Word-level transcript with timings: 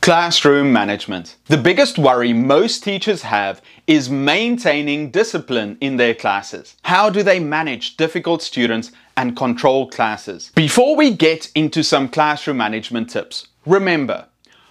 Classroom 0.00 0.72
management. 0.72 1.36
The 1.44 1.58
biggest 1.58 1.98
worry 1.98 2.32
most 2.32 2.82
teachers 2.82 3.20
have 3.20 3.60
is 3.86 4.08
maintaining 4.08 5.10
discipline 5.10 5.76
in 5.82 5.98
their 5.98 6.14
classes. 6.14 6.74
How 6.84 7.10
do 7.10 7.22
they 7.22 7.38
manage 7.38 7.98
difficult 7.98 8.40
students 8.40 8.92
and 9.18 9.36
control 9.36 9.90
classes? 9.90 10.52
Before 10.54 10.96
we 10.96 11.10
get 11.14 11.52
into 11.54 11.82
some 11.82 12.08
classroom 12.08 12.56
management 12.56 13.10
tips, 13.10 13.48
remember, 13.66 14.26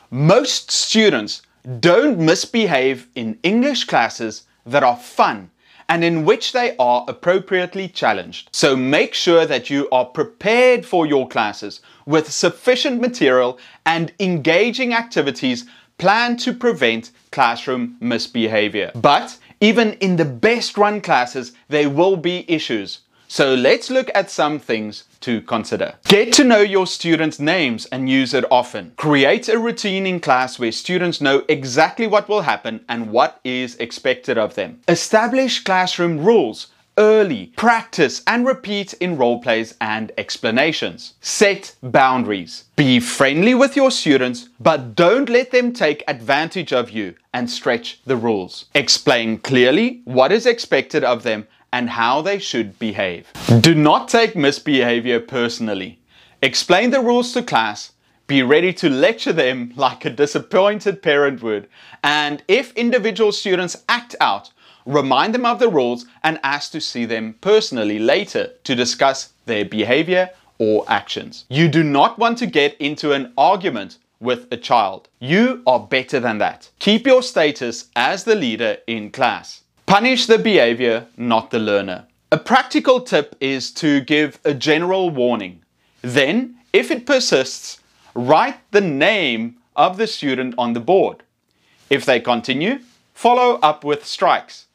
most 0.10 0.71
students 0.71 1.43
don't 1.80 2.18
misbehave 2.18 3.07
in 3.14 3.38
English 3.43 3.84
classes 3.84 4.48
that 4.66 4.82
are 4.84 4.98
fun 4.98 5.52
and 5.90 6.04
in 6.04 6.24
which 6.24 6.54
they 6.54 6.76
are 6.78 7.04
appropriately 7.08 7.89
challenged. 7.89 8.50
So 8.54 8.76
make 8.76 9.16
sure 9.16 9.46
that 9.48 9.70
you 9.70 9.89
are 9.92 10.06
prepared 10.06 10.86
for 10.86 11.08
your 11.08 11.28
classes 11.28 11.82
with 12.06 12.32
sufficient 12.32 13.02
material 13.02 13.60
and 13.86 14.14
engaging 14.20 14.94
activities 14.94 15.66
planned 15.98 16.39
to 16.39 16.54
prevent 16.54 17.12
classroom 17.32 17.97
misbehavior. 18.00 18.92
But 18.96 19.38
even 19.60 19.94
in 19.94 20.16
the 20.16 20.25
best 20.25 20.78
run 20.78 21.02
classes, 21.02 21.54
there 21.68 21.89
will 21.89 22.16
be 22.16 22.46
issues. 22.47 23.00
So 23.32 23.54
let's 23.54 23.92
look 23.92 24.10
at 24.15 24.32
some 24.32 24.57
things 24.57 25.04
to 25.21 25.42
consider. 25.42 25.93
Get 26.06 26.33
to 26.33 26.43
know 26.43 26.61
your 26.61 26.88
students' 26.88 27.39
names 27.39 27.86
and 27.92 28.10
use 28.10 28.33
it 28.33 28.43
often. 28.50 28.93
Create 28.97 29.47
a 29.47 29.60
routine 29.60 30.07
in 30.07 30.19
class 30.19 30.57
where 30.57 30.71
students 30.71 31.21
know 31.21 31.43
exactly 31.47 32.08
what 32.08 32.28
will 32.28 32.42
happen 32.42 32.83
and 32.89 33.11
what 33.11 33.39
is 33.44 33.75
expected 33.75 34.39
of 34.39 34.55
them. 34.55 34.81
Establish 34.88 35.64
classroom 35.64 36.25
rules 36.25 36.69
early. 36.97 37.53
Practice 37.55 38.23
and 38.25 38.47
repeat 38.47 38.94
in 38.94 39.16
role 39.16 39.39
plays 39.39 39.75
and 39.80 40.11
explanations. 40.17 41.14
Set 41.22 41.75
boundaries. 41.83 42.66
Be 42.75 43.00
friendly 43.00 43.53
with 43.53 43.75
your 43.75 43.91
students, 43.91 44.50
but 44.59 44.95
don't 44.95 45.30
let 45.30 45.52
them 45.52 45.72
take 45.72 46.03
advantage 46.08 46.73
of 46.73 46.89
you 46.89 47.14
and 47.31 47.47
stretch 47.47 48.02
the 48.05 48.17
rules. 48.17 48.66
Explain 48.73 49.38
clearly 49.38 50.02
what 50.05 50.31
is 50.31 50.47
expected 50.47 51.03
of 51.03 51.22
them 51.22 51.47
and 51.72 51.89
how 51.89 52.22
they 52.22 52.39
should 52.39 52.78
behave. 52.80 53.31
Do 53.62 53.75
not 53.75 54.08
take 54.08 54.36
misbehavior 54.36 55.20
personally. 55.20 56.00
Explain 56.42 56.92
the 56.92 57.02
rules 57.02 57.34
to 57.34 57.44
class, 57.44 57.92
be 58.28 58.44
ready 58.44 58.72
to 58.73 58.89
lecture 58.89 59.34
them 59.34 59.73
like 59.75 60.06
a 60.06 60.09
disappointed 60.09 61.02
parent 61.02 61.42
would, 61.42 61.67
and 62.03 62.44
if 62.47 62.72
individual 62.73 63.31
students 63.31 63.84
act 63.90 64.16
out, 64.22 64.52
remind 64.86 65.34
them 65.34 65.45
of 65.45 65.59
the 65.59 65.70
rules 65.70 66.06
and 66.23 66.40
ask 66.44 66.72
to 66.72 66.81
see 66.81 67.06
them 67.06 67.36
personally 67.42 68.00
later 68.00 68.52
to 68.64 68.75
discuss 68.75 69.34
their 69.45 69.66
behavior 69.66 70.30
or 70.59 70.86
actions. 70.88 71.45
You 71.50 71.67
do 71.67 71.84
not 71.84 72.20
want 72.20 72.38
to 72.40 72.45
get 72.45 72.75
into 72.80 73.14
an 73.14 73.34
argument 73.38 73.97
with 74.20 74.47
a 74.52 74.58
child. 74.58 75.08
You 75.20 75.62
are 75.66 75.80
better 75.80 76.20
than 76.20 76.38
that. 76.40 76.70
Keep 76.80 77.08
your 77.08 77.23
status 77.23 77.90
as 77.95 78.23
the 78.23 78.36
leader 78.36 78.78
in 78.88 79.12
class. 79.12 79.62
Punish 79.89 80.27
the 80.27 80.37
behavior, 80.37 81.07
not 81.17 81.49
the 81.49 81.57
learner. 81.57 82.05
A 82.31 82.37
practical 82.37 83.01
tip 83.01 83.35
is 83.39 83.71
to 83.71 84.01
give 84.01 84.39
a 84.45 84.53
general 84.53 85.09
warning. 85.09 85.63
Then, 86.03 86.57
if 86.71 86.91
it 86.91 87.07
persists, 87.07 87.79
write 88.13 88.59
the 88.69 88.81
name 88.81 89.55
of 89.75 89.97
the 89.97 90.05
student 90.05 90.53
on 90.59 90.73
the 90.73 90.79
board. 90.79 91.23
If 91.89 92.05
they 92.05 92.19
continue, 92.19 92.81
follow 93.15 93.55
up 93.63 93.83
with 93.83 94.05
strikes. 94.05 94.67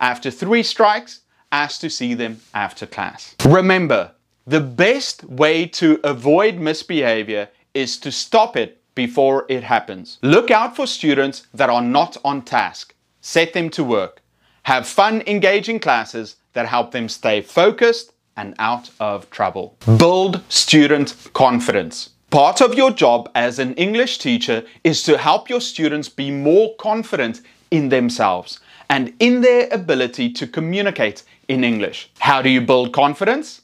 After 0.00 0.32
three 0.32 0.64
strikes, 0.64 1.20
ask 1.52 1.80
to 1.82 1.88
see 1.88 2.14
them 2.14 2.40
after 2.52 2.86
class. 2.86 3.36
Remember, 3.44 4.10
the 4.48 4.60
best 4.60 5.22
way 5.22 5.66
to 5.78 6.00
avoid 6.02 6.56
misbehavior 6.56 7.50
is 7.72 7.98
to 7.98 8.10
stop 8.10 8.56
it 8.56 8.82
before 8.96 9.46
it 9.48 9.62
happens. 9.62 10.18
Look 10.22 10.50
out 10.50 10.74
for 10.74 10.88
students 10.88 11.46
that 11.54 11.70
are 11.70 11.82
not 11.82 12.16
on 12.24 12.42
task. 12.42 12.96
Set 13.20 13.52
them 13.52 13.70
to 13.70 13.84
work. 13.84 14.22
Have 14.66 14.88
fun 14.88 15.22
engaging 15.28 15.78
classes 15.78 16.34
that 16.54 16.66
help 16.66 16.90
them 16.90 17.08
stay 17.08 17.40
focused 17.40 18.12
and 18.36 18.52
out 18.58 18.90
of 18.98 19.30
trouble. 19.30 19.76
Build 19.96 20.42
student 20.48 21.14
confidence. 21.34 22.10
Part 22.30 22.60
of 22.60 22.74
your 22.74 22.90
job 22.90 23.30
as 23.36 23.60
an 23.60 23.74
English 23.74 24.18
teacher 24.18 24.64
is 24.82 25.04
to 25.04 25.18
help 25.18 25.48
your 25.48 25.60
students 25.60 26.08
be 26.08 26.32
more 26.32 26.74
confident 26.80 27.42
in 27.70 27.90
themselves 27.90 28.58
and 28.90 29.14
in 29.20 29.40
their 29.40 29.68
ability 29.70 30.32
to 30.32 30.48
communicate 30.48 31.22
in 31.46 31.62
English. 31.62 32.10
How 32.18 32.42
do 32.42 32.50
you 32.50 32.60
build 32.60 32.92
confidence? 32.92 33.62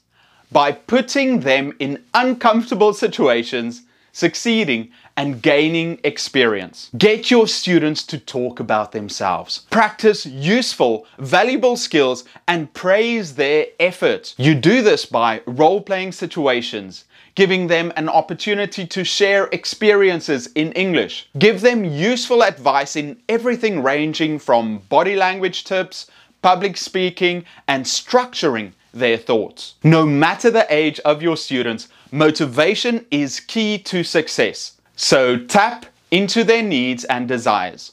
By 0.53 0.71
putting 0.71 1.41
them 1.41 1.73
in 1.81 2.05
uncomfortable 2.15 2.95
situations 2.95 3.83
succeeding, 4.13 4.91
and 5.17 5.43
gaining 5.43 5.99
experience. 6.05 6.91
Get 6.97 7.31
your 7.31 7.47
students 7.47 8.03
to 8.05 8.19
talk 8.19 8.61
about 8.61 8.93
themselves. 8.93 9.67
Practice 9.71 10.25
useful, 10.25 11.07
valuable 11.19 11.77
skills 11.77 12.25
and 12.49 12.73
praise 12.73 13.35
their 13.35 13.67
efforts. 13.81 14.35
You 14.39 14.55
do 14.55 14.83
this 14.83 15.05
by 15.05 15.43
role 15.47 15.81
playing 15.81 16.13
situations, 16.13 17.05
giving 17.35 17.67
them 17.67 17.93
an 17.97 18.09
opportunity 18.09 18.87
to 18.87 19.05
share 19.05 19.49
experiences 19.53 20.49
in 20.55 20.73
English. 20.73 21.29
Give 21.39 21.61
them 21.61 21.85
useful 21.85 22.43
advice 22.43 22.97
in 22.97 23.21
everything 23.29 23.83
ranging 23.83 24.39
from 24.39 24.79
body 24.89 25.17
language 25.17 25.65
tips, 25.65 26.07
public 26.43 26.77
speaking, 26.77 27.45
and 27.69 27.85
structuring 27.85 28.73
their 28.93 29.17
thoughts. 29.17 29.75
No 29.83 30.07
matter 30.07 30.51
the 30.51 30.67
age 30.73 31.01
of 31.01 31.23
your 31.23 31.37
students, 31.37 31.89
motivation 32.11 33.07
is 33.11 33.41
key 33.41 33.79
to 33.79 34.05
success. 34.05 34.81
So 34.97 35.39
tap 35.39 35.87
into 36.11 36.45
their 36.45 36.63
needs 36.63 37.05
and 37.05 37.27
desires. 37.27 37.93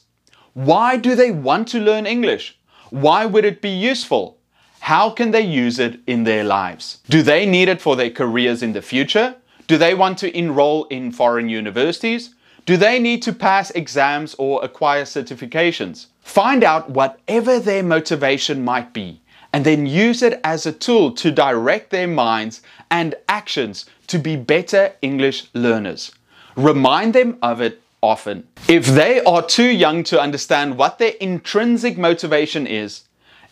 Why 0.54 0.96
do 0.96 1.14
they 1.14 1.30
want 1.30 1.68
to 1.68 1.80
learn 1.80 2.06
English? 2.06 2.58
Why 2.90 3.24
would 3.24 3.44
it 3.44 3.62
be 3.62 3.70
useful? 3.70 4.36
How 4.80 5.10
can 5.10 5.30
they 5.30 5.42
use 5.42 5.78
it 5.78 6.00
in 6.06 6.24
their 6.24 6.44
lives? 6.44 7.00
Do 7.08 7.22
they 7.22 7.46
need 7.46 7.68
it 7.68 7.80
for 7.80 7.96
their 7.96 8.10
careers 8.10 8.62
in 8.62 8.72
the 8.72 8.82
future? 8.82 9.36
Do 9.66 9.78
they 9.78 9.94
want 9.94 10.18
to 10.18 10.36
enroll 10.36 10.84
in 10.86 11.12
foreign 11.12 11.48
universities? 11.48 12.34
Do 12.66 12.76
they 12.76 12.98
need 12.98 13.22
to 13.22 13.32
pass 13.32 13.70
exams 13.70 14.34
or 14.38 14.64
acquire 14.64 15.04
certifications? 15.04 16.06
Find 16.22 16.64
out 16.64 16.90
whatever 16.90 17.58
their 17.58 17.82
motivation 17.82 18.64
might 18.64 18.92
be 18.92 19.20
and 19.52 19.64
then 19.64 19.86
use 19.86 20.22
it 20.22 20.40
as 20.44 20.66
a 20.66 20.72
tool 20.72 21.12
to 21.12 21.30
direct 21.30 21.90
their 21.90 22.06
minds 22.06 22.62
and 22.90 23.14
actions 23.28 23.86
to 24.06 24.18
be 24.18 24.36
better 24.36 24.92
English 25.02 25.46
learners. 25.54 26.12
Remind 26.56 27.14
them 27.14 27.38
of 27.42 27.60
it 27.60 27.80
often. 28.02 28.46
If 28.68 28.86
they 28.86 29.20
are 29.20 29.44
too 29.44 29.70
young 29.70 30.04
to 30.04 30.20
understand 30.20 30.76
what 30.76 30.98
their 30.98 31.14
intrinsic 31.20 31.98
motivation 31.98 32.66
is, 32.66 33.04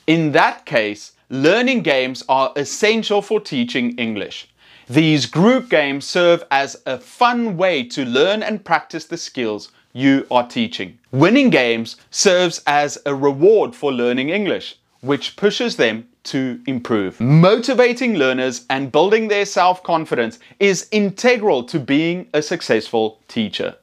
in 0.07 0.33
that 0.33 0.65
case, 0.65 1.13
learning 1.29 1.83
games 1.83 2.25
are 2.29 2.53
essential 2.57 3.21
for 3.21 3.41
teaching 3.41 3.97
English. 3.99 4.49
These 4.89 5.27
group 5.27 5.69
games 5.69 6.07
serve 6.07 6.45
as 6.51 6.81
a 6.87 6.99
fun 6.99 7.59
way 7.59 7.85
to 7.89 8.07
learn 8.07 8.43
and 8.43 8.65
practice 8.65 9.05
the 9.05 9.19
skills 9.19 9.71
you 9.93 10.27
are 10.31 10.47
teaching. 10.47 10.99
Winning 11.13 11.51
games 11.51 11.97
serves 12.11 12.63
as 12.67 12.99
a 13.05 13.15
reward 13.15 13.75
for 13.75 13.93
learning 13.93 14.31
English 14.31 14.77
which 15.01 15.37
pushes 15.37 15.77
them 15.77 16.09
to 16.25 16.61
improve. 16.67 17.21
Motivating 17.21 18.17
learners 18.17 18.67
and 18.69 18.93
building 18.93 19.29
their 19.29 19.47
self 19.47 19.83
confidence 19.83 20.39
is 20.61 20.89
integral 20.91 21.65
to 21.65 21.79
being 21.79 22.29
a 22.35 22.43
successful 22.43 23.21
teacher. 23.29 23.77